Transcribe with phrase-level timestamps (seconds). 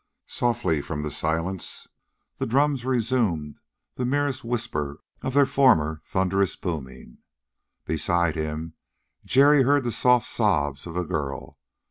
[0.25, 1.87] Softly, from the silence,
[2.37, 3.61] the drums resumed
[3.97, 7.19] the merest whisper of their former thunderous booming.
[7.85, 8.73] Beside him.
[9.25, 11.59] Jerry heard the soft sobs of a girl.